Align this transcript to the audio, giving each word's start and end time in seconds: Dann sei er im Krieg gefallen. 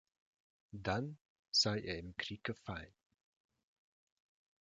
Dann 0.73 1.19
sei 1.51 1.77
er 1.81 1.99
im 1.99 2.17
Krieg 2.17 2.43
gefallen. 2.43 2.91